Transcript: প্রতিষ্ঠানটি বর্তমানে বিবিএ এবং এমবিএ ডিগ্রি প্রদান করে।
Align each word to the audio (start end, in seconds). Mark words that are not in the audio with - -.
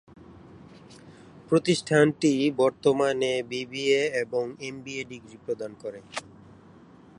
প্রতিষ্ঠানটি 1.49 2.31
বর্তমানে 2.61 3.31
বিবিএ 3.51 4.01
এবং 4.23 4.45
এমবিএ 4.67 5.03
ডিগ্রি 5.11 5.37
প্রদান 5.45 5.71
করে। 5.83 5.99